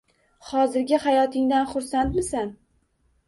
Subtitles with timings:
[0.51, 2.49] Hozirgi hayotingdan xursandmisan